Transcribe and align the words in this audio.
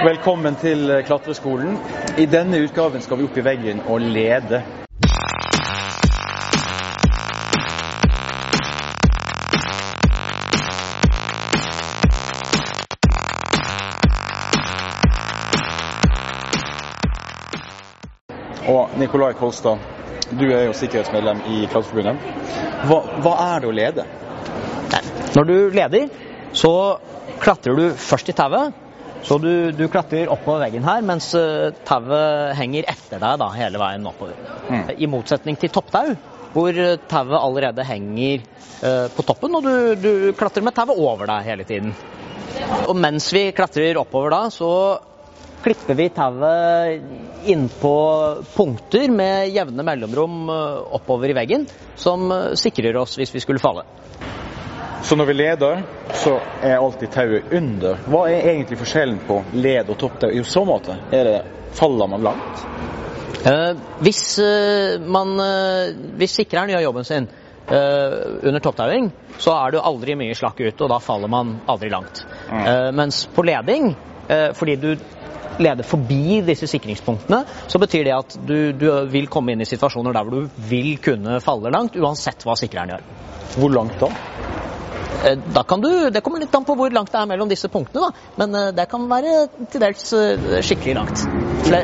Velkommen 0.00 0.54
til 0.56 1.02
klatreskolen. 1.04 1.74
I 2.18 2.24
denne 2.24 2.56
utgaven 2.64 3.02
skal 3.04 3.18
vi 3.20 3.26
opp 3.26 3.36
i 3.36 3.42
veggen 3.44 3.82
og 3.84 4.00
lede. 4.00 4.62
Og 18.72 18.96
Nikolai 18.96 19.34
Kolstad, 19.36 19.84
du 20.32 20.48
er 20.48 20.64
jo 20.70 20.72
sikkerhetsmedlem 20.80 21.44
i 21.44 21.66
Klatreforbundet. 21.68 22.16
Hva, 22.88 23.02
hva 23.20 23.38
er 23.50 23.60
det 23.60 23.68
å 23.68 23.78
lede? 23.84 24.12
Når 25.36 25.52
du 25.52 25.56
leder, 25.76 26.08
så 26.56 26.78
klatrer 27.44 27.76
du 27.76 27.90
først 28.00 28.32
i 28.32 28.40
tauet. 28.40 28.86
Så 29.22 29.36
du, 29.38 29.72
du 29.76 29.84
klatrer 29.92 30.30
oppover 30.32 30.64
veggen 30.64 30.86
her, 30.86 31.02
mens 31.06 31.30
eh, 31.36 31.70
tauet 31.86 32.54
henger 32.58 32.88
etter 32.88 33.20
deg 33.20 33.40
da, 33.42 33.50
hele 33.52 33.80
veien 33.80 34.08
oppover. 34.08 34.38
Mm. 34.70 34.86
I 34.96 35.08
motsetning 35.10 35.58
til 35.60 35.72
topptau, 35.74 36.14
hvor 36.54 36.72
eh, 36.72 36.96
tauet 37.10 37.36
allerede 37.36 37.84
henger 37.86 38.40
eh, 38.40 39.06
på 39.12 39.26
toppen, 39.28 39.58
og 39.58 39.66
du, 39.66 39.74
du 40.00 40.10
klatrer 40.38 40.64
med 40.64 40.76
tauet 40.76 40.96
over 40.96 41.28
deg 41.30 41.46
hele 41.50 41.68
tiden. 41.68 41.94
Og 42.88 42.96
mens 42.98 43.28
vi 43.34 43.50
klatrer 43.56 44.00
oppover 44.00 44.32
da, 44.34 44.42
så 44.52 44.72
klipper 45.60 45.98
vi 45.98 46.08
tauet 46.16 47.48
innpå 47.52 47.96
punkter 48.54 49.12
med 49.12 49.52
jevne 49.52 49.84
mellomrom 49.84 50.42
eh, 50.48 50.94
oppover 50.96 51.34
i 51.34 51.36
veggen, 51.42 51.68
som 52.00 52.32
sikrer 52.56 52.96
oss 53.04 53.20
hvis 53.20 53.36
vi 53.36 53.44
skulle 53.44 53.62
falle. 53.62 53.84
Så 55.02 55.16
når 55.16 55.24
vi 55.24 55.34
leder, 55.34 55.82
så 56.14 56.36
er 56.62 56.76
alltid 56.76 57.10
tauet 57.14 57.52
under. 57.56 58.00
Hva 58.10 58.26
er 58.28 58.48
egentlig 58.52 58.78
forskjellen 58.80 59.20
på 59.26 59.40
led 59.56 59.88
og 59.88 59.98
topptau 59.98 60.30
i 60.30 60.42
så 60.44 60.64
måte? 60.68 60.96
Er 61.12 61.24
det, 61.24 61.36
faller 61.76 62.10
man 62.10 62.24
langt? 62.26 62.64
Eh, 63.46 63.72
hvis, 64.04 64.38
eh, 64.38 65.00
man, 65.00 65.32
eh, 65.40 65.94
hvis 66.20 66.36
sikreren 66.42 66.74
gjør 66.74 66.84
jobben 66.84 67.04
sin 67.08 67.28
eh, 67.70 68.18
under 68.42 68.60
topptauing, 68.60 69.10
så 69.38 69.54
er 69.56 69.72
du 69.72 69.80
aldri 69.80 70.16
mye 70.20 70.36
slakk 70.36 70.60
ut, 70.60 70.80
og 70.80 70.92
da 70.92 70.98
faller 71.00 71.32
man 71.32 71.56
aldri 71.66 71.88
langt. 71.88 72.26
Mm. 72.50 72.60
Eh, 72.60 72.90
mens 72.92 73.24
på 73.34 73.46
leding, 73.46 73.94
eh, 74.28 74.50
fordi 74.52 74.76
du 74.76 74.90
leder 75.60 75.84
forbi 75.84 76.40
disse 76.44 76.68
sikringspunktene, 76.70 77.44
så 77.66 77.80
betyr 77.80 78.04
det 78.04 78.16
at 78.16 78.38
du, 78.46 78.72
du 78.72 78.86
vil 79.10 79.28
komme 79.32 79.54
inn 79.54 79.64
i 79.64 79.68
situasjoner 79.68 80.12
der 80.12 80.28
hvor 80.28 80.44
du 80.44 80.62
vil 80.70 80.96
kunne 81.02 81.40
falle 81.44 81.72
langt, 81.72 81.96
uansett 81.96 82.44
hva 82.44 82.56
sikreren 82.60 82.94
gjør. 82.94 83.04
Hvor 83.56 83.72
langt 83.74 84.00
da? 84.00 84.12
Eh, 85.24 85.38
Da 85.54 85.62
kan 85.62 85.80
du, 85.80 86.10
Det 86.10 86.20
kommer 86.20 86.40
litt 86.40 86.54
an 86.54 86.64
på 86.64 86.76
hvor 86.78 86.92
langt 86.92 87.12
det 87.12 87.20
er 87.20 87.28
mellom 87.28 87.50
disse 87.50 87.68
punktene, 87.68 88.08
da. 88.08 88.28
men 88.40 88.54
eh, 88.56 88.70
det 88.76 88.88
kan 88.90 89.06
være 89.10 89.34
til 89.72 89.82
dels 89.82 90.12
eh, 90.16 90.60
skikkelig 90.64 90.96
langt. 90.96 91.26
Det, 91.66 91.80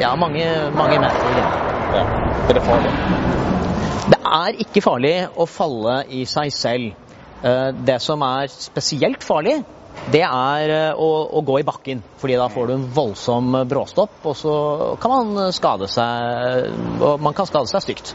ja, 0.00 0.14
mange, 0.18 0.46
mange 0.74 0.98
meter. 1.00 1.38
Ja. 1.94 2.02
Er 2.50 2.58
det 2.58 2.62
farlig? 2.66 2.90
Det 4.10 4.18
er 4.18 4.58
ikke 4.66 4.82
farlig 4.82 5.14
å 5.38 5.46
falle 5.46 6.00
i 6.10 6.24
seg 6.28 6.52
selv. 6.54 7.02
Det 7.86 7.96
som 8.02 8.22
er 8.26 8.48
spesielt 8.50 9.22
farlig, 9.22 9.60
det 10.10 10.22
er 10.24 10.72
å, 10.98 11.08
å 11.38 11.42
gå 11.46 11.60
i 11.60 11.66
bakken. 11.68 12.02
fordi 12.18 12.38
da 12.40 12.48
får 12.50 12.66
du 12.66 12.72
en 12.74 12.86
voldsom 12.96 13.58
bråstopp, 13.70 14.18
og 14.24 14.36
så 14.36 14.54
kan 15.02 15.12
man 15.12 15.52
skade 15.54 15.86
seg 15.92 16.98
og 16.98 17.22
man 17.22 17.36
kan 17.36 17.46
skade 17.46 17.70
seg 17.70 17.84
stygt. 17.86 18.14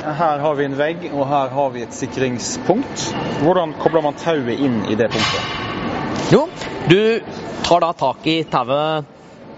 Her 0.00 0.38
har 0.38 0.54
vi 0.56 0.64
en 0.64 0.76
vegg, 0.78 1.02
og 1.12 1.26
her 1.28 1.50
har 1.52 1.72
vi 1.74 1.82
et 1.84 1.92
sikringspunkt. 1.94 3.02
Hvordan 3.44 3.74
kobler 3.80 4.04
man 4.04 4.16
tauet 4.16 4.56
inn 4.56 4.78
i 4.88 4.96
det 4.96 5.10
punktet? 5.12 6.32
Jo, 6.32 6.46
du 6.88 7.20
tar 7.66 7.84
da 7.84 7.90
tak 7.98 8.24
i 8.30 8.38
tauet 8.48 9.08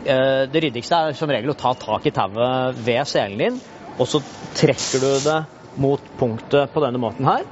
eh, 0.08 0.48
Det 0.50 0.62
ryddigste 0.64 0.98
er 0.98 1.16
som 1.18 1.30
regel 1.30 1.52
å 1.52 1.58
ta 1.58 1.74
tak 1.78 2.08
i 2.08 2.14
tauet 2.14 2.80
ved 2.82 3.06
selen 3.08 3.38
din, 3.38 3.60
og 3.98 4.08
så 4.08 4.22
trekker 4.58 5.04
du 5.04 5.10
det 5.28 5.38
mot 5.82 6.10
punktet 6.18 6.72
på 6.74 6.82
denne 6.82 7.00
måten 7.00 7.28
her. 7.28 7.46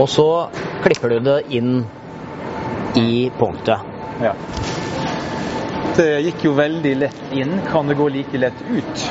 Og 0.00 0.08
så 0.10 0.28
klipper 0.82 1.14
du 1.14 1.28
det 1.28 1.38
inn 1.54 1.84
i 2.98 3.28
punktet. 3.38 3.86
Ja. 4.24 4.34
Det 5.94 6.10
gikk 6.26 6.48
jo 6.48 6.56
veldig 6.58 6.96
lett 7.04 7.34
inn. 7.38 7.60
Kan 7.70 7.86
det 7.86 7.94
gå 8.00 8.08
like 8.10 8.40
lett 8.40 8.66
ut? 8.66 9.06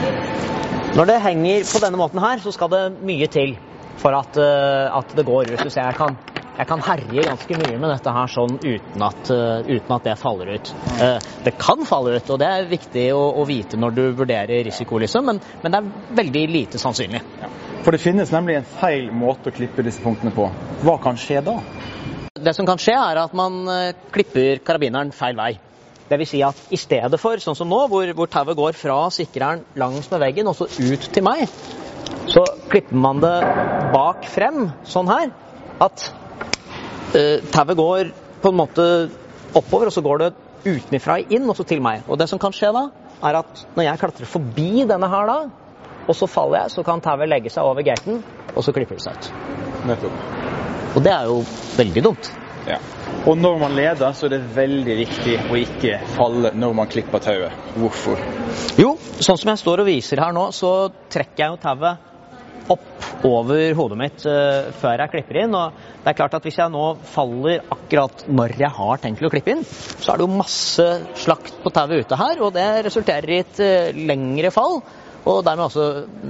Når 0.93 1.07
det 1.09 1.21
henger 1.23 1.63
på 1.65 1.79
denne 1.81 1.97
måten 1.97 2.19
her, 2.21 2.37
så 2.37 2.51
skal 2.53 2.69
det 2.69 2.81
mye 3.01 3.25
til 3.33 3.55
for 3.97 4.13
at, 4.13 4.35
eh, 4.37 4.93
at 4.93 5.15
det 5.17 5.23
går 5.25 5.49
ut. 5.49 5.63
Du 5.63 5.71
ser 5.73 5.87
jeg 5.87 5.95
kan, 5.97 6.19
jeg 6.53 6.69
kan 6.69 6.83
herje 6.85 7.23
ganske 7.25 7.57
mye 7.57 7.79
med 7.81 7.89
dette 7.89 8.13
her 8.13 8.29
sånn 8.29 8.59
uten 8.61 9.05
at, 9.07 9.31
eh, 9.33 9.71
uten 9.73 9.95
at 9.95 10.05
det 10.05 10.13
faller 10.21 10.51
ut. 10.53 10.69
Eh, 11.01 11.17
det 11.47 11.55
kan 11.57 11.81
falle 11.89 12.13
ut, 12.19 12.29
og 12.29 12.39
det 12.43 12.51
er 12.51 12.69
viktig 12.69 13.07
å, 13.09 13.23
å 13.41 13.47
vite 13.49 13.81
når 13.81 13.97
du 13.97 14.03
vurderer 14.21 14.61
risiko, 14.69 15.01
liksom, 15.01 15.25
men, 15.31 15.41
men 15.63 15.73
det 15.73 15.81
er 15.81 16.15
veldig 16.21 16.45
lite 16.53 16.77
sannsynlig. 16.77 17.23
For 17.81 17.89
det 17.89 18.03
finnes 18.05 18.29
nemlig 18.29 18.59
en 18.59 18.71
feil 18.77 19.09
måte 19.09 19.49
å 19.49 19.57
klippe 19.57 19.81
disse 19.81 20.05
punktene 20.05 20.29
på. 20.35 20.45
Hva 20.85 20.99
kan 21.01 21.17
skje 21.17 21.41
da? 21.41 21.57
Det 22.37 22.53
som 22.53 22.69
kan 22.69 22.77
skje, 22.77 22.93
er 22.93 23.25
at 23.25 23.33
man 23.33 23.63
klipper 24.13 24.61
karabineren 24.61 25.09
feil 25.09 25.41
vei. 25.41 25.55
Vil 26.11 26.27
si 26.29 26.41
at 26.45 26.57
i 26.69 26.77
stedet 26.77 27.17
for, 27.21 27.39
sånn 27.41 27.57
som 27.57 27.69
nå, 27.71 27.79
hvor, 27.89 28.09
hvor 28.13 28.29
tauet 28.29 28.57
går 28.57 28.75
fra 28.77 28.97
sikreren 29.13 29.63
langs 29.79 30.11
med 30.11 30.21
veggen 30.21 30.49
og 30.51 30.57
så 30.59 30.67
ut 30.67 31.07
til 31.15 31.25
meg, 31.25 31.47
så 32.29 32.43
klipper 32.69 32.99
man 32.99 33.21
det 33.23 33.33
bak 33.93 34.27
frem, 34.29 34.67
sånn 34.87 35.09
her, 35.09 35.31
at 35.81 36.05
uh, 37.15 37.39
tauet 37.53 37.79
går 37.79 38.11
på 38.43 38.51
en 38.51 38.59
måte 38.59 38.85
oppover, 39.55 39.89
og 39.89 39.95
så 39.95 40.03
går 40.05 40.21
det 40.21 40.29
utenfra 40.67 41.17
inn, 41.23 41.47
og 41.49 41.57
så 41.57 41.65
til 41.67 41.81
meg. 41.83 42.05
Og 42.07 42.19
det 42.19 42.29
som 42.31 42.41
kan 42.41 42.53
skje 42.55 42.71
da, 42.75 42.87
er 43.23 43.39
at 43.39 43.65
når 43.75 43.87
jeg 43.87 44.01
klatrer 44.01 44.29
forbi 44.29 44.85
denne 44.89 45.09
her 45.11 45.29
da, 45.29 45.37
og 46.03 46.17
så 46.19 46.27
faller 46.27 46.63
jeg, 46.63 46.75
så 46.75 46.83
kan 46.85 47.03
tauet 47.03 47.31
legge 47.31 47.51
seg 47.53 47.63
over 47.63 47.85
gaten, 47.85 48.21
og 48.53 48.63
så 48.65 48.75
klipper 48.75 48.99
det 48.99 49.05
seg 49.05 49.17
ut. 49.17 49.31
Nettopp. 49.87 50.23
Og 50.93 51.03
det 51.03 51.13
er 51.13 51.29
jo 51.31 51.39
veldig 51.77 52.03
dumt. 52.05 52.31
Ja. 52.67 52.77
Og 53.23 53.37
når 53.39 53.59
man 53.61 53.71
leder, 53.71 54.11
så 54.11 54.25
er 54.27 54.33
det 54.33 54.41
veldig 54.51 54.95
viktig 54.99 55.35
å 55.47 55.55
ikke 55.55 55.99
falle 56.11 56.49
når 56.59 56.73
man 56.75 56.89
klipper 56.91 57.21
tauet. 57.23 57.53
Hvorfor? 57.79 58.19
Jo, 58.75 58.97
sånn 59.23 59.39
som 59.39 59.51
jeg 59.53 59.61
står 59.61 59.83
og 59.83 59.87
viser 59.87 60.19
her 60.19 60.33
nå, 60.35 60.49
så 60.51 60.89
trekker 61.13 61.45
jeg 61.45 61.53
jo 61.53 61.61
tauet 61.63 62.09
opp 62.73 63.05
over 63.27 63.75
hodet 63.75 63.99
mitt 63.99 64.25
uh, 64.27 64.67
før 64.75 65.05
jeg 65.05 65.13
klipper 65.13 65.39
inn. 65.39 65.55
Og 65.55 65.79
det 66.03 66.11
er 66.11 66.17
klart 66.19 66.35
at 66.35 66.43
hvis 66.43 66.59
jeg 66.59 66.73
nå 66.73 66.83
faller 67.13 67.63
akkurat 67.71 68.25
når 68.27 68.57
jeg 68.59 68.71
har 68.75 69.03
tenkt 69.05 69.23
å 69.23 69.31
klippe 69.31 69.55
inn, 69.55 69.63
så 69.63 70.11
er 70.11 70.19
det 70.19 70.27
jo 70.27 70.41
masse 70.43 70.89
slakt 71.23 71.63
på 71.63 71.71
tauet 71.75 72.03
ute 72.03 72.19
her, 72.19 72.43
og 72.43 72.51
det 72.59 72.67
resulterer 72.89 73.31
i 73.31 73.39
et 73.45 73.63
uh, 73.63 74.03
lengre 74.11 74.51
fall. 74.51 74.81
Og 75.23 75.39
dermed 75.45 75.69
også 75.69 75.83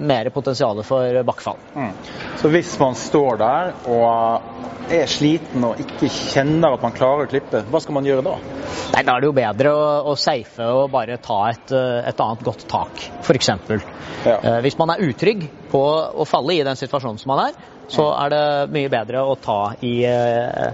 mer 0.06 0.30
potensial 0.34 0.82
for 0.86 1.24
bakkefall. 1.26 1.58
Mm. 1.74 1.94
Så 2.42 2.52
hvis 2.54 2.76
man 2.82 2.98
står 3.00 3.40
der 3.42 3.72
og 3.90 4.92
er 4.94 5.10
sliten 5.10 5.64
og 5.66 5.80
ikke 5.82 6.10
kjenner 6.12 6.76
at 6.76 6.84
man 6.84 6.94
klarer 6.96 7.26
å 7.26 7.32
klippe, 7.32 7.64
hva 7.72 7.82
skal 7.82 7.98
man 7.98 8.08
gjøre 8.08 8.26
da? 8.26 8.36
Nei, 8.94 9.02
Da 9.02 9.16
er 9.16 9.24
det 9.24 9.30
jo 9.30 9.36
bedre 9.38 9.74
å, 9.74 9.86
å 10.12 10.16
safe 10.20 10.68
og 10.70 10.92
bare 10.94 11.18
ta 11.24 11.40
et, 11.50 11.74
eh, 11.74 12.10
et 12.12 12.24
annet 12.26 12.44
godt 12.46 12.68
tak, 12.70 13.06
f.eks. 13.24 13.50
Ja. 14.28 14.38
Eh, 14.38 14.60
Hvis 14.66 14.78
man 14.78 14.94
er 14.94 15.06
utrygg 15.08 15.48
på 15.72 15.84
å 16.14 16.28
falle 16.30 16.60
i 16.60 16.66
den 16.68 16.78
situasjonen 16.78 17.22
som 17.22 17.34
man 17.34 17.48
er, 17.48 17.58
så 17.94 18.12
er 18.18 18.34
det 18.34 18.44
mye 18.76 18.92
bedre 18.92 19.24
å 19.26 19.34
ta 19.42 19.60
i, 19.82 19.96
eh, 20.06 20.70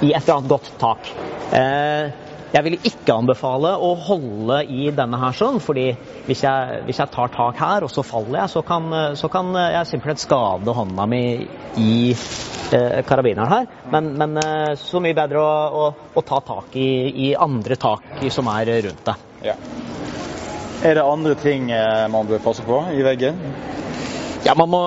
i 0.00 0.14
et 0.14 0.22
eller 0.22 0.38
annet 0.38 0.50
godt 0.54 0.72
tak. 0.80 1.12
Eh, 1.52 2.27
Jeg 2.48 2.64
vil 2.64 2.78
ikke 2.80 3.12
anbefale 3.12 3.74
å 3.76 3.90
holde 4.06 4.62
i 4.72 4.86
denne 4.96 5.18
her 5.20 5.34
sånn, 5.36 5.58
fordi 5.60 5.90
hvis 6.24 6.44
jeg, 6.46 6.78
hvis 6.86 7.00
jeg 7.02 7.12
tar 7.12 7.32
tak 7.34 7.58
her 7.60 7.84
og 7.84 7.90
så 7.92 8.04
faller 8.06 8.38
jeg, 8.40 8.52
så 8.54 8.62
kan, 8.64 8.86
så 9.20 9.28
kan 9.32 9.50
jeg 9.58 9.88
simpelthen 9.90 10.22
skade 10.22 10.74
hånda 10.78 11.04
mi 11.12 11.20
i 11.76 11.90
eh, 12.72 13.02
karabineren 13.04 13.52
her. 13.52 13.66
Men, 13.92 14.08
men 14.16 14.40
eh, 14.40 14.72
så 14.80 15.02
mye 15.04 15.16
bedre 15.18 15.42
å, 15.44 15.50
å, 15.68 15.90
å 16.16 16.22
ta 16.24 16.38
tak 16.46 16.78
i, 16.80 16.88
i 17.28 17.34
andre 17.36 17.76
tak 17.80 18.24
som 18.32 18.48
er 18.54 18.72
rundt 18.86 19.04
deg. 19.10 19.26
Ja. 19.50 19.56
Er 20.88 20.96
det 20.96 21.04
andre 21.04 21.34
ting 21.42 21.68
eh, 21.74 22.06
man 22.08 22.30
bør 22.30 22.40
passe 22.48 22.64
på 22.64 22.80
i 22.94 23.04
veggen? 23.04 23.42
Ja, 24.46 24.54
man 24.56 24.72
må 24.72 24.80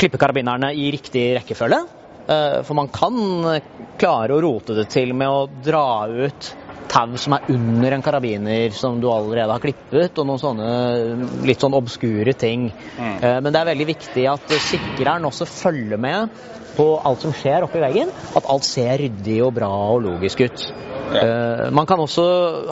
klippe 0.00 0.16
karabinerne 0.22 0.72
i 0.72 0.88
riktig 0.94 1.26
rekkefølge. 1.36 1.82
Eh, 2.32 2.56
For 2.64 2.78
man 2.80 2.88
kan 2.94 3.20
klare 4.00 4.38
å 4.38 4.40
rote 4.40 4.78
det 4.78 4.86
til 4.94 5.12
med 5.12 5.28
å 5.28 5.44
dra 5.66 6.06
ut 6.08 6.50
tau 6.88 7.16
som 7.20 7.36
er 7.36 7.48
under 7.52 7.94
en 7.94 8.04
karabiner 8.04 8.74
som 8.76 8.98
du 9.00 9.08
allerede 9.12 9.54
har 9.54 9.62
klippet, 9.62 10.18
og 10.18 10.28
noen 10.28 10.42
sånne 10.42 11.46
litt 11.48 11.62
sånn 11.62 11.76
obskure 11.78 12.34
ting. 12.38 12.70
Mm. 12.98 13.16
Eh, 13.22 13.40
Men 13.44 13.52
det 13.52 13.60
er 13.60 13.72
veldig 13.72 13.88
viktig 13.94 14.28
at 14.30 14.54
sikreren 14.68 15.28
også 15.28 15.48
følger 15.48 16.00
med 16.00 16.28
på 16.78 16.88
alt 17.04 17.24
som 17.24 17.34
skjer 17.34 17.66
oppi 17.66 17.82
veggen. 17.82 18.12
At 18.38 18.48
alt 18.48 18.66
ser 18.66 18.98
ryddig 19.02 19.40
og 19.44 19.54
bra 19.58 19.70
og 19.94 20.04
logisk 20.06 20.44
ut. 20.46 20.68
Ja. 21.14 21.22
Eh, 21.22 21.70
man 21.74 21.86
kan 21.88 22.00
også 22.02 22.24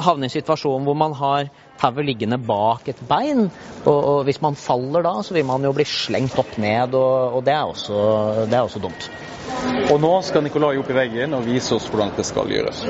havne 0.05 0.27
i 0.27 0.31
en 0.31 0.35
situasjon 0.35 0.85
hvor 0.87 0.99
man 0.99 1.15
har 1.17 1.51
tauet 1.81 2.07
liggende 2.09 2.39
bak 2.41 2.89
et 2.89 3.01
bein. 3.09 3.47
Og, 3.85 3.97
og 3.97 4.19
hvis 4.29 4.41
man 4.45 4.59
faller 4.59 5.05
da, 5.07 5.15
så 5.23 5.37
vil 5.37 5.47
man 5.49 5.65
jo 5.65 5.75
bli 5.77 5.87
slengt 5.89 6.39
opp 6.41 6.57
ned, 6.61 6.95
og, 6.97 7.39
og 7.39 7.47
det, 7.47 7.57
er 7.57 7.73
også, 7.73 8.03
det 8.51 8.59
er 8.59 8.65
også 8.65 8.83
dumt. 8.83 9.11
Og 9.93 10.01
nå 10.03 10.13
skal 10.27 10.45
Nikolai 10.45 10.77
opp 10.81 10.91
i 10.91 10.97
veggen 10.97 11.37
og 11.37 11.47
vise 11.47 11.77
oss 11.77 11.87
hvordan 11.91 12.15
det 12.17 12.27
skal 12.29 12.51
gjøres. 12.51 12.83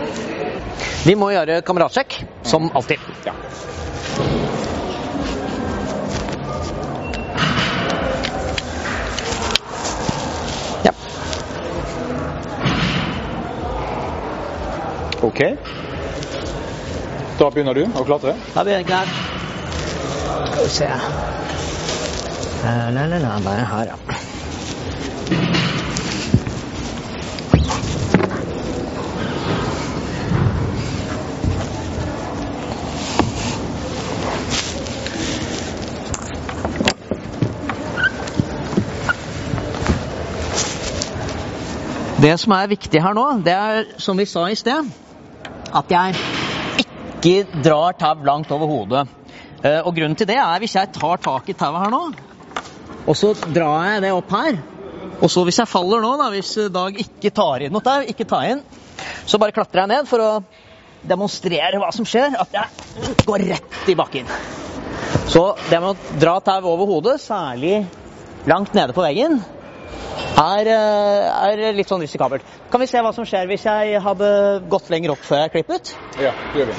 Vi 1.07 1.15
må 1.19 1.31
gjøre 1.35 1.61
kameratsjekk, 1.67 2.21
som 2.47 2.71
alltid. 2.75 3.03
Ja. 3.27 3.37
Ja. 3.37 4.66
OK. 15.27 15.41
Da 17.39 17.49
begynner 17.51 17.75
du 17.75 17.83
å 17.99 18.05
klatre. 18.07 18.37
Da 18.55 18.63
blir 18.63 18.79
jeg 18.79 18.87
klar. 18.87 19.11
Skal 20.53 20.63
vi 20.63 20.71
se. 20.71 20.91
Nei, 22.63 22.93
nei, 22.95 23.09
nei, 23.11 23.19
la, 23.25 23.35
bare 23.43 23.67
her, 23.67 23.91
ja. 23.91 23.97
Det 42.23 42.39
som 42.41 42.55
er 42.57 42.71
viktig 42.71 43.03
her 43.03 43.13
nå, 43.15 43.27
det 43.45 43.53
er 43.53 43.91
som 44.03 44.19
vi 44.19 44.25
sa 44.27 44.47
i 44.51 44.57
sted, 44.59 44.87
at 45.77 45.93
jeg 45.93 46.17
ikke 46.83 47.63
drar 47.65 47.97
tau 47.99 48.15
langt 48.25 48.53
over 48.55 48.71
hodet. 48.71 49.05
Eh, 49.63 49.81
Og 49.85 49.95
grunnen 49.97 50.17
til 50.17 50.29
det 50.29 50.39
er 50.41 50.63
hvis 50.63 50.77
jeg 50.77 50.93
tar 50.95 51.21
tak 51.23 51.49
i 51.49 51.57
tauet 51.57 51.85
her 51.85 51.93
nå, 51.93 52.03
og 53.07 53.17
så 53.17 53.33
drar 53.35 53.93
jeg 53.93 54.03
det 54.07 54.13
opp 54.17 54.33
her, 54.35 54.59
og 55.21 55.31
så 55.33 55.45
hvis 55.47 55.61
jeg 55.63 55.71
faller 55.71 56.03
nå, 56.03 56.17
da, 56.21 56.29
hvis 56.35 56.55
Dag 56.73 56.99
ikke 57.01 57.33
tar 57.35 57.65
inn 57.65 57.73
noe 57.73 57.85
tau, 57.85 58.03
ikke 58.05 58.27
ta 58.29 58.43
inn, 58.51 58.63
så 59.27 59.39
bare 59.41 59.55
klatrer 59.55 59.85
jeg 59.85 59.93
ned 59.95 60.09
for 60.11 60.23
å 60.25 60.31
demonstrere 61.07 61.79
hva 61.81 61.93
som 61.95 62.07
skjer, 62.09 62.35
at 62.41 62.57
jeg 62.57 63.17
går 63.29 63.45
rett 63.53 63.91
i 63.93 63.95
bakken. 63.97 64.29
Så 65.31 65.43
det 65.71 65.79
med 65.83 65.93
å 65.93 66.19
dra 66.21 66.39
tau 66.45 66.67
over 66.73 66.89
hodet, 66.91 67.21
særlig 67.23 67.85
langt 68.47 68.75
nede 68.75 68.95
på 68.97 69.05
veggen, 69.05 69.39
er, 70.37 70.69
eh, 70.69 71.67
er 71.67 71.77
litt 71.77 71.89
sånn 71.89 72.03
risikabelt. 72.05 72.45
Kan 72.71 72.81
vi 72.81 72.89
se 72.91 73.01
hva 73.01 73.13
som 73.15 73.25
skjer 73.25 73.49
hvis 73.49 73.65
jeg 73.65 74.03
hadde 74.03 74.29
gått 74.69 74.91
lenger 74.93 75.15
opp 75.17 75.25
før 75.25 75.47
jeg 75.47 75.55
klippet? 75.57 75.97
Ja, 76.21 76.35
det 76.53 76.61
gjør 76.61 76.73
vi. 76.73 76.79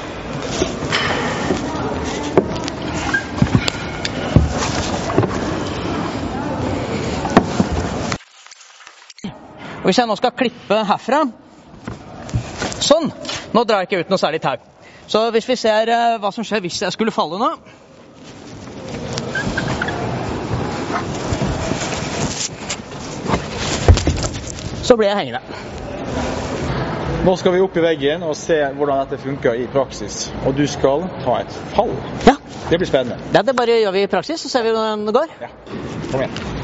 Og 9.77 9.91
hvis 9.91 9.99
jeg 10.01 10.09
nå 10.09 10.15
skal 10.19 10.33
klippe 10.35 10.81
herfra 10.83 11.21
Sånn! 12.83 13.07
Nå 13.55 13.63
drar 13.63 13.81
jeg 13.81 13.87
ikke 13.87 13.99
ut 14.03 14.09
noe 14.11 14.19
særlig 14.21 14.41
tau. 14.43 14.57
Så 15.07 15.21
hvis 15.31 15.47
vi 15.47 15.55
ser 15.55 15.89
eh, 15.89 16.17
hva 16.21 16.29
som 16.35 16.45
skjer 16.45 16.61
hvis 16.61 16.81
jeg 16.83 16.93
skulle 16.93 17.15
falle 17.15 17.39
nå 17.39 17.53
Så 24.87 24.95
blir 24.97 25.09
jeg 25.11 25.17
hengende. 25.19 25.41
Nå 27.27 27.33
skal 27.35 27.51
vi 27.57 27.59
opp 27.59 27.75
i 27.75 27.81
veggen 27.83 28.21
og 28.23 28.35
se 28.39 28.55
hvordan 28.77 29.01
dette 29.03 29.19
funker 29.19 29.57
i 29.59 29.65
praksis. 29.73 30.29
Og 30.47 30.55
du 30.55 30.63
skal 30.71 31.03
ta 31.25 31.41
et 31.43 31.57
fall. 31.75 31.91
Ja, 32.27 32.37
Det 32.69 32.77
blir 32.79 32.87
spennende. 32.87 33.17
ja 33.33 33.41
det 33.41 33.55
bare 33.55 33.81
gjør 33.81 33.91
vi 33.91 34.03
i 34.03 34.07
praksis, 34.11 34.39
så 34.41 34.49
ser 34.49 34.63
vi 34.63 34.71
hvordan 34.75 35.05
det 35.07 35.13
går. 35.15 35.35
Ja, 35.41 35.47
kom 36.11 36.21
igjen. 36.23 36.56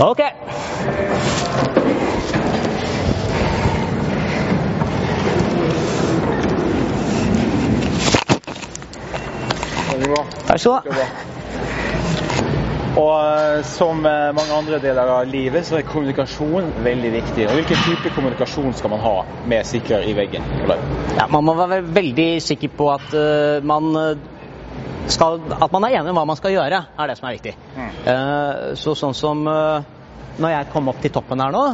Ok. 0.00 0.20
Veldig 9.90 10.08
bra. 10.08 10.22
Vær 10.48 10.56
så 10.56 10.70
god. 10.70 11.02
Og 13.00 13.12
eh, 13.20 13.60
som 13.64 14.00
eh, 14.06 14.32
mange 14.34 14.56
andre 14.56 14.80
deler 14.80 15.12
av 15.18 15.28
livet, 15.28 15.68
så 15.68 15.76
er 15.78 15.86
kommunikasjon 15.86 16.72
veldig 16.84 17.12
viktig. 17.18 17.46
Og 17.50 17.60
Hvilken 17.60 17.84
type 17.84 18.14
kommunikasjon 18.16 18.72
skal 18.80 18.94
man 18.96 19.04
ha 19.04 19.14
med 19.52 19.68
sikrer 19.68 20.08
i 20.08 20.16
veggen? 20.16 20.48
Ja, 21.18 21.28
man 21.28 21.44
må 21.44 21.54
være 21.60 21.84
veldig 21.84 22.30
sikker 22.48 22.72
på 22.80 22.88
at 22.96 23.12
eh, 23.12 23.60
man 23.68 23.92
skal, 25.14 25.40
at 25.56 25.72
man 25.74 25.86
er 25.86 26.00
enig 26.00 26.12
om 26.12 26.20
hva 26.20 26.26
man 26.28 26.38
skal 26.38 26.54
gjøre, 26.54 26.82
er 26.98 27.10
det 27.10 27.16
som 27.18 27.28
er 27.28 27.38
viktig. 27.38 27.54
Mm. 27.76 27.88
Eh, 28.12 28.60
så 28.80 28.96
sånn 28.98 29.16
som 29.16 29.42
eh, 29.50 29.88
når 30.40 30.54
jeg 30.54 30.70
kom 30.72 30.92
opp 30.92 31.00
til 31.02 31.12
toppen 31.14 31.42
her 31.42 31.54
nå, 31.54 31.64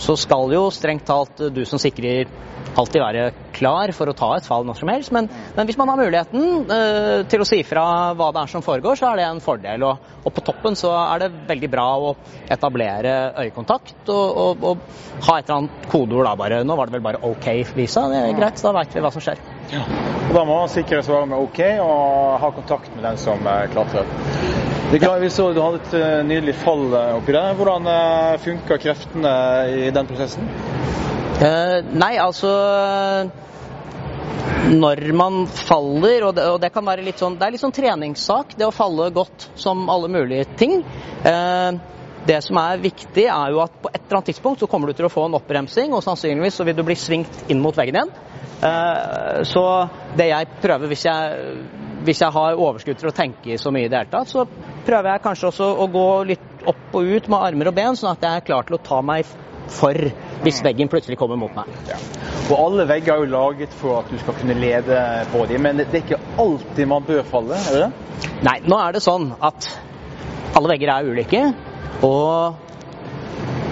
så 0.00 0.16
skal 0.16 0.52
jo 0.54 0.68
strengt 0.72 1.06
talt 1.08 1.42
eh, 1.44 1.52
du 1.52 1.64
som 1.68 1.80
sikrer 1.82 2.30
alltid 2.78 3.02
være 3.02 3.22
klar 3.56 3.90
for 3.96 4.10
å 4.10 4.14
ta 4.16 4.28
et 4.36 4.46
fall 4.46 4.64
når 4.66 4.78
som 4.78 4.90
helst. 4.92 5.12
Men, 5.14 5.28
men 5.56 5.68
hvis 5.68 5.78
man 5.80 5.90
har 5.90 6.00
muligheten 6.00 6.70
eh, 6.70 7.22
til 7.30 7.42
å 7.42 7.48
si 7.48 7.60
fra 7.66 7.84
hva 8.16 8.30
det 8.34 8.44
er 8.44 8.52
som 8.52 8.64
foregår, 8.64 8.98
så 9.00 9.10
er 9.10 9.20
det 9.20 9.26
en 9.26 9.42
fordel. 9.44 9.84
Og, 9.88 10.10
og 10.24 10.34
på 10.36 10.44
toppen 10.46 10.78
så 10.78 10.92
er 11.02 11.24
det 11.24 11.30
veldig 11.50 11.70
bra 11.72 11.86
å 11.98 12.14
etablere 12.50 13.16
øyekontakt 13.44 14.12
og, 14.12 14.42
og, 14.44 14.68
og 14.72 15.24
ha 15.28 15.38
et 15.38 15.48
eller 15.48 15.58
annet 15.58 15.88
kodeord 15.90 16.28
da 16.30 16.36
bare. 16.38 16.62
Nå 16.64 16.78
var 16.78 16.88
det 16.88 16.98
vel 16.98 17.08
bare 17.10 17.24
OK, 17.26 17.50
Lisa. 17.78 18.06
Det 18.12 18.22
er 18.28 18.38
greit, 18.38 18.60
så 18.60 18.70
da 18.70 18.78
veit 18.80 18.94
vi 18.94 19.04
hva 19.04 19.12
som 19.14 19.24
skjer. 19.24 19.42
Og 19.70 20.34
Da 20.34 20.42
må 20.44 20.56
man 20.56 20.70
sikre 20.70 21.02
svare 21.06 21.28
med 21.30 21.38
OK 21.38 21.60
og 21.82 22.40
ha 22.42 22.50
kontakt 22.54 22.94
med 22.96 23.04
den 23.06 23.18
som 23.20 23.46
eh, 23.46 23.66
klatrer. 23.70 24.08
Det 24.90 24.98
er 24.98 25.04
klart, 25.04 25.20
Vi 25.22 25.30
så 25.30 25.52
du 25.54 25.60
hadde 25.62 25.82
et 25.84 25.92
eh, 25.98 26.22
nydelig 26.26 26.56
fall 26.58 26.88
eh, 26.90 27.12
oppi 27.18 27.34
der. 27.36 27.54
Hvordan 27.58 27.86
funka 28.42 28.80
kreftene 28.82 29.34
i 29.86 29.92
den 29.94 30.10
prosessen? 30.10 30.50
Eh, 31.40 31.78
nei, 31.96 32.16
altså 32.20 32.50
Når 34.70 35.00
man 35.16 35.46
faller, 35.48 36.26
og 36.26 36.34
det, 36.36 36.44
og 36.50 36.58
det 36.60 36.72
kan 36.74 36.84
være 36.84 37.06
litt 37.06 37.22
sånn 37.22 37.38
Det 37.40 37.46
er 37.46 37.54
litt 37.54 37.62
sånn 37.62 37.72
treningssak, 37.72 38.58
det 38.58 38.66
å 38.66 38.74
falle 38.74 39.08
godt 39.14 39.48
som 39.58 39.86
alle 39.92 40.10
mulige 40.12 40.50
ting. 40.60 40.82
Eh, 41.24 41.78
det 42.26 42.40
som 42.44 42.58
er 42.60 42.82
viktig, 42.82 43.24
er 43.26 43.54
jo 43.54 43.62
at 43.64 43.76
på 43.82 43.90
et 43.90 44.02
eller 44.02 44.18
annet 44.18 44.32
tidspunkt 44.32 44.60
så 44.60 44.68
kommer 44.70 44.90
du 44.90 44.96
til 44.98 45.08
å 45.08 45.12
få 45.12 45.26
en 45.28 45.38
oppbremsing, 45.38 45.94
og 45.96 46.04
sannsynligvis 46.04 46.60
så 46.60 46.66
vil 46.68 46.76
du 46.76 46.84
bli 46.86 46.96
svingt 46.98 47.44
inn 47.52 47.62
mot 47.64 47.76
veggen 47.76 47.96
igjen. 47.96 48.12
Eh, 48.60 49.42
så 49.48 49.64
det 50.18 50.28
jeg 50.28 50.48
prøver 50.60 50.90
hvis 50.90 51.06
jeg, 51.06 51.44
hvis 52.04 52.20
jeg 52.20 52.36
har 52.36 52.58
overskudd 52.60 52.98
til 53.00 53.08
å 53.08 53.16
tenke 53.16 53.56
så 53.60 53.72
mye 53.72 53.88
i 53.88 53.92
det 53.92 54.02
hele 54.02 54.12
tatt, 54.12 54.28
så 54.28 54.44
prøver 54.86 55.14
jeg 55.14 55.24
kanskje 55.24 55.48
også 55.48 55.70
å 55.80 55.86
gå 55.92 56.08
litt 56.28 56.66
opp 56.68 56.98
og 56.98 57.14
ut 57.14 57.30
med 57.30 57.38
armer 57.40 57.70
og 57.70 57.78
ben, 57.78 57.96
sånn 57.96 58.12
at 58.12 58.26
jeg 58.26 58.42
er 58.42 58.44
klar 58.44 58.68
til 58.68 58.76
å 58.76 58.82
ta 58.84 59.00
meg 59.00 59.28
for 59.70 59.96
hvis 60.44 60.60
veggen 60.64 60.90
plutselig 60.90 61.16
kommer 61.20 61.38
mot 61.40 61.54
meg. 61.56 61.70
Og 62.50 62.54
Alle 62.58 62.86
vegger 62.90 63.14
er 63.14 63.24
jo 63.24 63.32
laget 63.32 63.74
for 63.80 64.00
at 64.00 64.10
du 64.10 64.18
skal 64.20 64.36
kunne 64.40 64.56
lede 64.58 65.00
på 65.32 65.44
dem, 65.48 65.62
men 65.64 65.80
det 65.80 65.88
er 65.88 66.02
ikke 66.02 66.20
alltid 66.42 66.90
man 66.90 67.06
bør 67.06 67.22
falle? 67.28 67.60
er 67.60 67.76
det 67.76 67.82
det? 67.86 68.30
Nei, 68.44 68.56
nå 68.66 68.76
er 68.80 68.96
det 68.96 69.04
sånn 69.04 69.30
at 69.40 69.68
alle 70.58 70.72
vegger 70.72 70.92
er 70.92 71.08
ulike, 71.08 71.42
og 72.06 72.56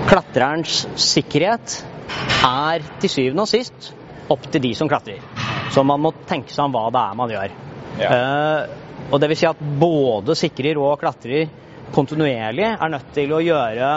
klatrerens 0.08 0.82
sikkerhet 1.00 1.78
er 2.44 2.85
til 3.00 3.12
syvende 3.12 3.44
og 3.44 3.50
sist 3.50 3.92
opp 4.32 4.44
til 4.52 4.62
de 4.64 4.75
som 4.76 4.88
klatrer. 4.90 5.23
Så 5.73 5.85
man 5.87 6.00
må 6.02 6.12
tenke 6.28 6.52
seg 6.52 6.66
om 6.66 6.75
hva 6.75 6.88
det 6.92 7.00
er 7.00 7.16
man 7.16 7.32
gjør. 7.32 7.56
Ja. 7.99 8.11
Uh, 8.12 9.08
og 9.08 9.20
det 9.20 9.30
vil 9.30 9.40
si 9.40 9.49
at 9.49 9.61
både 9.80 10.37
sikrer 10.37 10.80
og 10.80 10.99
klatrer 11.00 11.49
kontinuerlig 11.94 12.66
er 12.68 12.92
nødt 12.92 13.12
til 13.16 13.32
å 13.32 13.40
gjøre 13.40 13.92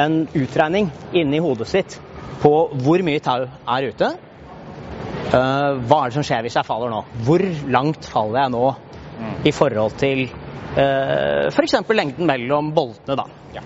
en 0.00 0.24
utregning 0.38 0.90
inni 1.16 1.38
hodet 1.42 1.68
sitt 1.70 1.96
på 2.42 2.52
hvor 2.82 3.04
mye 3.06 3.22
tau 3.22 3.44
er 3.46 3.88
ute. 3.90 4.10
Uh, 5.30 5.78
hva 5.86 6.02
er 6.02 6.10
det 6.10 6.18
som 6.18 6.26
skjer 6.26 6.42
hvis 6.46 6.58
jeg 6.58 6.66
faller 6.66 6.90
nå? 6.90 7.04
Hvor 7.26 7.44
langt 7.70 8.10
faller 8.10 8.42
jeg 8.42 8.54
nå 8.56 8.64
i 9.46 9.52
forhold 9.54 9.98
til 10.00 10.26
f.eks. 10.76 11.78
lengden 11.90 12.28
mellom 12.28 12.70
boltene, 12.74 13.16
da. 13.18 13.26
Ja. 13.56 13.64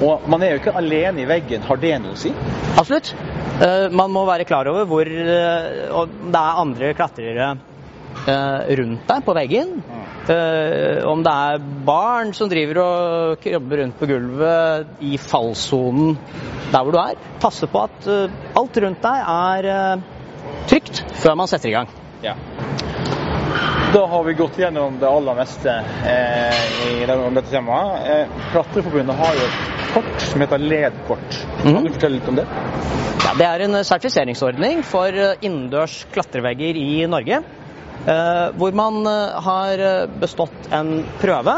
Og 0.00 0.28
man 0.32 0.40
er 0.42 0.54
jo 0.54 0.60
ikke 0.62 0.76
alene 0.80 1.24
i 1.24 1.28
veggen. 1.28 1.64
Har 1.66 1.80
det 1.80 1.92
noe 2.00 2.16
å 2.16 2.20
si? 2.20 2.32
Absolutt. 2.80 3.12
Eh, 3.60 3.88
man 3.92 4.12
må 4.14 4.22
være 4.28 4.46
klar 4.48 4.68
over 4.70 4.86
hvor 4.88 5.04
eh, 5.04 5.90
Og 5.92 6.14
det 6.32 6.40
er 6.40 6.60
andre 6.62 6.92
klatrere 6.96 7.48
eh, 8.24 8.70
rundt 8.80 9.04
deg 9.10 9.26
på 9.26 9.34
veggen. 9.36 9.74
Eh, 10.30 11.04
om 11.08 11.24
det 11.26 11.34
er 11.34 11.66
barn 11.84 12.32
som 12.36 12.48
driver 12.48 12.80
og 12.84 13.44
krabber 13.44 13.82
rundt 13.82 14.00
på 14.00 14.08
gulvet 14.08 15.04
i 15.04 15.18
fallsonen 15.20 16.16
der 16.70 16.80
hvor 16.86 16.96
du 16.96 17.00
er. 17.02 17.20
Passe 17.42 17.68
på 17.68 17.84
at 17.84 18.08
eh, 18.08 18.40
alt 18.56 18.80
rundt 18.86 19.04
deg 19.04 19.32
er 19.36 19.70
eh, 19.74 20.06
trygt 20.70 21.04
før 21.20 21.36
man 21.42 21.50
setter 21.52 21.72
i 21.72 21.76
gang. 21.76 21.92
Ja. 22.24 22.38
Da 23.92 24.06
har 24.06 24.24
vi 24.24 24.32
gått 24.38 24.58
gjennom 24.58 24.98
det 25.00 25.08
aller 25.08 25.34
meste 25.34 25.72
eh, 26.06 26.66
i 26.86 27.06
om 27.10 27.34
dette 27.34 27.50
temaet. 27.50 28.04
Eh, 28.06 28.34
Klatreforbundet 28.52 29.16
har 29.18 29.34
jo 29.34 29.46
et 29.48 29.88
kort 29.94 30.20
som 30.22 30.44
heter 30.44 30.58
LED-kort. 30.62 31.38
Kan 31.62 31.74
Mhm. 31.74 31.84
du 31.84 31.92
fortelle 31.96 32.14
litt 32.20 32.28
om 32.28 32.36
det? 32.38 32.44
Ja, 33.24 33.32
det 33.38 33.46
er 33.46 33.64
en 33.66 33.74
sertifiseringsordning 33.84 34.84
for 34.86 35.08
eh, 35.08 35.34
innendørs 35.42 36.04
klatrevegger 36.12 36.76
i 36.78 37.06
Norge. 37.06 37.42
eh, 38.06 38.46
Hvor 38.56 38.72
man 38.72 39.06
eh, 39.06 39.40
har 39.42 39.78
eh, 39.78 40.06
bestått 40.20 40.70
en 40.72 41.04
prøve. 41.20 41.56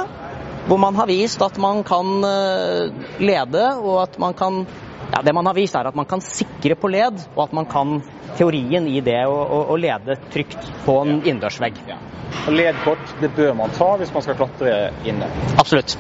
Hvor 0.69 0.79
man 0.79 0.95
har 0.95 1.07
vist 1.07 1.43
at 1.43 1.59
man 1.59 1.83
kan 1.85 2.25
eh, 2.25 2.89
lede, 3.21 3.67
og 3.83 4.03
at 4.03 4.19
man 4.19 4.33
kan 4.35 4.67
ja, 5.13 5.23
Det 5.23 5.33
man 5.33 5.47
har 5.47 5.55
vist, 5.55 5.75
er 5.75 5.89
at 5.89 5.95
man 5.95 6.09
kan 6.09 6.21
sikre 6.21 6.75
på 6.75 6.89
led, 6.89 7.21
og 7.37 7.45
at 7.45 7.53
man 7.53 7.67
kan 7.67 8.01
teorien 8.39 8.89
i 8.89 9.01
det 9.05 9.21
å, 9.29 9.37
å, 9.37 9.61
å 9.75 9.77
lede 9.77 10.17
trygt 10.33 10.59
på 10.87 10.99
en 11.03 11.19
innendørsvegg. 11.21 11.83
Ja. 11.89 12.01
LED-kort 12.49 13.17
det 13.21 13.35
bør 13.37 13.55
man 13.59 13.75
ta 13.77 13.93
hvis 14.01 14.13
man 14.15 14.25
skal 14.25 14.39
klatre 14.41 14.77
inne. 15.05 15.29
Absolutt. 15.61 15.99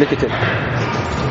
Lykke 0.00 0.22
til. 0.24 1.27